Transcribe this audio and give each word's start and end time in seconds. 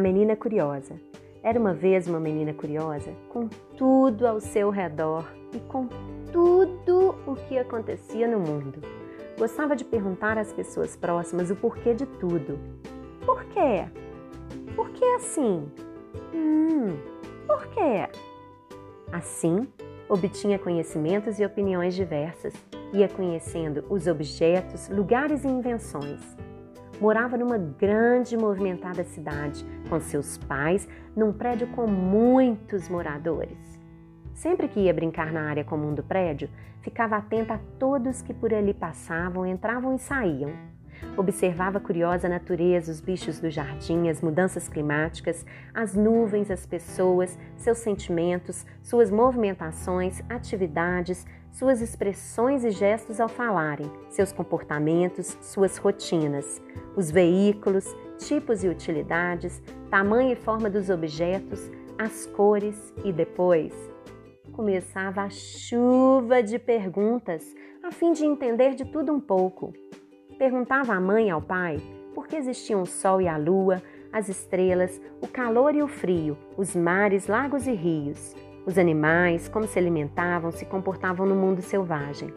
menina 0.00 0.34
curiosa. 0.34 0.94
Era 1.42 1.58
uma 1.58 1.72
vez 1.72 2.08
uma 2.08 2.18
menina 2.18 2.52
curiosa, 2.52 3.12
com 3.28 3.48
tudo 3.76 4.26
ao 4.26 4.40
seu 4.40 4.70
redor 4.70 5.24
e 5.54 5.60
com 5.60 5.86
tudo 6.32 7.14
o 7.26 7.34
que 7.34 7.58
acontecia 7.58 8.26
no 8.26 8.40
mundo. 8.40 8.80
Gostava 9.38 9.76
de 9.76 9.84
perguntar 9.84 10.36
às 10.36 10.52
pessoas 10.52 10.96
próximas 10.96 11.50
o 11.50 11.56
porquê 11.56 11.94
de 11.94 12.06
tudo. 12.06 12.58
Por 13.24 13.44
quê? 13.44 13.86
Por 14.74 14.90
que 14.90 15.04
assim? 15.14 15.70
Hum, 16.34 16.96
por 17.46 17.66
quê? 17.68 18.08
Assim, 19.12 19.66
obtinha 20.08 20.58
conhecimentos 20.58 21.38
e 21.38 21.44
opiniões 21.44 21.94
diversas, 21.94 22.54
ia 22.92 23.08
conhecendo 23.08 23.84
os 23.88 24.06
objetos, 24.06 24.88
lugares 24.88 25.44
e 25.44 25.48
invenções 25.48 26.20
morava 27.00 27.36
numa 27.36 27.58
grande 27.58 28.34
e 28.34 28.38
movimentada 28.38 29.04
cidade, 29.04 29.64
com 29.88 30.00
seus 30.00 30.38
pais, 30.38 30.88
num 31.14 31.32
prédio 31.32 31.66
com 31.68 31.86
muitos 31.86 32.88
moradores. 32.88 33.58
Sempre 34.34 34.68
que 34.68 34.80
ia 34.80 34.94
brincar 34.94 35.32
na 35.32 35.42
área 35.42 35.64
comum 35.64 35.92
do 35.92 36.02
prédio, 36.02 36.48
ficava 36.80 37.16
atenta 37.16 37.54
a 37.54 37.60
todos 37.78 38.22
que 38.22 38.32
por 38.32 38.54
ali 38.54 38.72
passavam, 38.72 39.46
entravam 39.46 39.94
e 39.94 39.98
saíam. 39.98 40.52
Observava 41.16 41.80
curiosa 41.80 42.26
a 42.26 42.30
natureza, 42.30 42.92
os 42.92 43.00
bichos 43.00 43.40
do 43.40 43.50
jardim, 43.50 44.08
as 44.08 44.20
mudanças 44.20 44.68
climáticas, 44.68 45.44
as 45.74 45.94
nuvens, 45.94 46.50
as 46.50 46.66
pessoas, 46.66 47.38
seus 47.56 47.78
sentimentos, 47.78 48.66
suas 48.82 49.10
movimentações, 49.10 50.22
atividades, 50.28 51.26
suas 51.52 51.80
expressões 51.80 52.64
e 52.64 52.70
gestos 52.70 53.20
ao 53.20 53.28
falarem, 53.28 53.90
seus 54.08 54.32
comportamentos, 54.32 55.36
suas 55.40 55.76
rotinas, 55.76 56.62
os 56.96 57.10
veículos, 57.10 57.84
tipos 58.18 58.62
e 58.62 58.68
utilidades, 58.68 59.62
tamanho 59.90 60.32
e 60.32 60.36
forma 60.36 60.70
dos 60.70 60.90
objetos, 60.90 61.70
as 61.98 62.26
cores 62.26 62.92
e 63.04 63.12
depois 63.12 63.72
começava 64.52 65.22
a 65.22 65.30
chuva 65.30 66.42
de 66.42 66.58
perguntas 66.58 67.54
a 67.82 67.90
fim 67.90 68.12
de 68.12 68.26
entender 68.26 68.74
de 68.74 68.84
tudo 68.84 69.12
um 69.12 69.20
pouco. 69.20 69.72
Perguntava 70.38 70.92
à 70.92 71.00
mãe 71.00 71.30
ao 71.30 71.40
pai 71.40 71.80
por 72.14 72.26
que 72.26 72.36
existiam 72.36 72.82
o 72.82 72.86
sol 72.86 73.20
e 73.22 73.28
a 73.28 73.36
lua, 73.36 73.82
as 74.12 74.28
estrelas, 74.28 75.00
o 75.20 75.28
calor 75.28 75.74
e 75.74 75.82
o 75.82 75.88
frio, 75.88 76.36
os 76.56 76.74
mares, 76.74 77.26
lagos 77.26 77.66
e 77.66 77.72
rios 77.72 78.34
os 78.70 78.78
animais, 78.78 79.48
como 79.48 79.66
se 79.66 79.78
alimentavam, 79.78 80.52
se 80.52 80.64
comportavam 80.64 81.26
no 81.26 81.34
mundo 81.34 81.60
selvagem. 81.60 82.32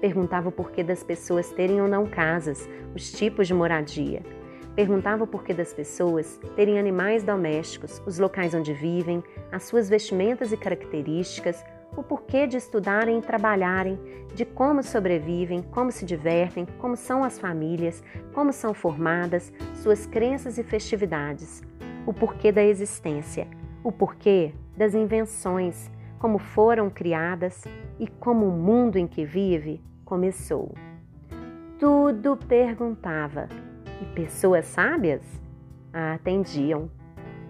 Perguntava 0.00 0.48
o 0.48 0.52
porquê 0.52 0.84
das 0.84 1.02
pessoas 1.02 1.50
terem 1.50 1.80
ou 1.80 1.88
não 1.88 2.06
casas, 2.06 2.68
os 2.94 3.10
tipos 3.10 3.48
de 3.48 3.54
moradia. 3.54 4.22
Perguntava 4.76 5.24
o 5.24 5.26
porquê 5.26 5.52
das 5.52 5.74
pessoas 5.74 6.40
terem 6.54 6.78
animais 6.78 7.24
domésticos, 7.24 8.00
os 8.06 8.18
locais 8.18 8.54
onde 8.54 8.72
vivem, 8.72 9.24
as 9.50 9.64
suas 9.64 9.88
vestimentas 9.88 10.52
e 10.52 10.56
características, 10.56 11.64
o 11.96 12.02
porquê 12.02 12.46
de 12.46 12.56
estudarem 12.56 13.18
e 13.18 13.22
trabalharem, 13.22 13.98
de 14.34 14.44
como 14.44 14.84
sobrevivem, 14.84 15.62
como 15.62 15.90
se 15.90 16.06
divertem, 16.06 16.64
como 16.78 16.96
são 16.96 17.24
as 17.24 17.40
famílias, 17.40 18.04
como 18.32 18.52
são 18.52 18.72
formadas, 18.72 19.52
suas 19.74 20.06
crenças 20.06 20.58
e 20.58 20.62
festividades, 20.62 21.60
o 22.06 22.14
porquê 22.14 22.52
da 22.52 22.62
existência, 22.62 23.48
o 23.84 23.90
porquê 23.90 24.52
das 24.76 24.94
invenções, 24.94 25.90
como 26.18 26.38
foram 26.38 26.88
criadas 26.88 27.64
e 27.98 28.06
como 28.06 28.46
o 28.46 28.52
mundo 28.52 28.96
em 28.96 29.06
que 29.06 29.24
vive 29.24 29.80
começou. 30.04 30.72
Tudo 31.78 32.36
perguntava 32.36 33.48
e 34.00 34.04
pessoas 34.14 34.66
sábias 34.66 35.22
a 35.92 36.14
atendiam. 36.14 36.90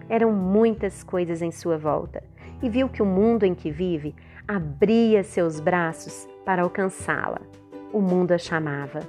Eram 0.09 0.31
muitas 0.31 1.03
coisas 1.03 1.41
em 1.41 1.51
sua 1.51 1.77
volta 1.77 2.23
e 2.61 2.69
viu 2.69 2.89
que 2.89 3.01
o 3.01 3.05
mundo 3.05 3.43
em 3.43 3.53
que 3.53 3.71
vive 3.71 4.15
abria 4.47 5.23
seus 5.23 5.59
braços 5.59 6.27
para 6.45 6.63
alcançá-la. 6.63 7.41
O 7.91 8.01
mundo 8.01 8.31
a 8.31 8.37
chamava. 8.37 8.99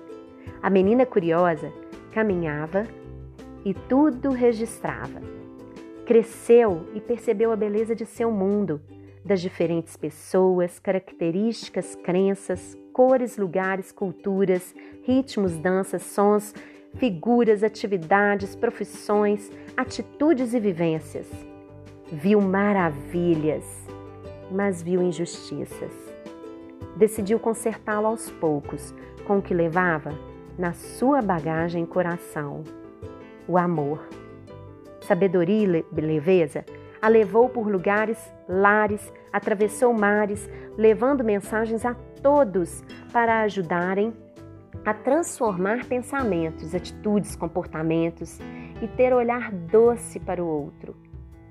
A 0.62 0.70
menina 0.70 1.06
curiosa 1.06 1.72
caminhava 2.12 2.84
e 3.64 3.72
tudo 3.72 4.30
registrava. 4.30 5.20
Cresceu 6.06 6.86
e 6.94 7.00
percebeu 7.00 7.50
a 7.50 7.56
beleza 7.56 7.94
de 7.94 8.04
seu 8.04 8.30
mundo, 8.30 8.80
das 9.24 9.40
diferentes 9.40 9.96
pessoas, 9.96 10.78
características, 10.78 11.94
crenças, 11.94 12.76
cores, 12.92 13.38
lugares, 13.38 13.90
culturas, 13.90 14.74
ritmos, 15.02 15.56
danças, 15.56 16.02
sons, 16.02 16.54
figuras, 16.96 17.62
atividades, 17.62 18.54
profissões, 18.54 19.50
atitudes 19.74 20.52
e 20.52 20.60
vivências. 20.60 21.26
Viu 22.12 22.38
maravilhas, 22.38 23.64
mas 24.50 24.82
viu 24.82 25.02
injustiças. 25.02 25.92
Decidiu 26.96 27.40
consertá-lo 27.40 28.08
aos 28.08 28.30
poucos 28.30 28.94
com 29.26 29.38
o 29.38 29.42
que 29.42 29.54
levava 29.54 30.12
na 30.58 30.74
sua 30.74 31.22
bagagem 31.22 31.86
coração: 31.86 32.62
o 33.48 33.56
amor 33.56 34.06
sabedoria 35.06 35.84
e 35.96 36.00
leveza, 36.00 36.64
a 37.00 37.08
levou 37.08 37.48
por 37.48 37.70
lugares, 37.70 38.18
lares, 38.48 39.12
atravessou 39.32 39.92
mares, 39.92 40.48
levando 40.76 41.22
mensagens 41.22 41.84
a 41.84 41.94
todos 42.22 42.82
para 43.12 43.42
ajudarem 43.42 44.12
a 44.84 44.94
transformar 44.94 45.84
pensamentos, 45.86 46.74
atitudes, 46.74 47.36
comportamentos 47.36 48.38
e 48.82 48.88
ter 48.88 49.12
olhar 49.12 49.52
doce 49.52 50.18
para 50.18 50.42
o 50.42 50.46
outro. 50.46 50.96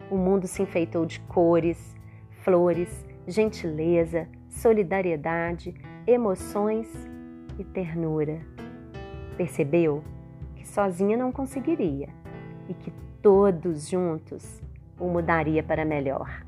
O 0.09 0.18
mundo 0.18 0.47
se 0.47 0.62
enfeitou 0.62 1.06
de 1.06 1.20
cores, 1.22 1.96
flores, 2.44 3.06
gentileza, 3.28 4.28
solidariedade, 4.50 5.74
emoções 6.06 6.88
e 7.58 7.64
ternura. 7.64 8.41
Percebeu 9.38 10.03
que 10.56 10.68
sozinha 10.68 11.18
não 11.18 11.31
conseguiria 11.31 12.22
e 12.69 12.74
que 12.74 12.91
todos 13.22 13.90
juntos 13.90 14.62
o 15.00 15.07
mudaria 15.07 15.63
para 15.63 15.85
melhor. 15.85 16.44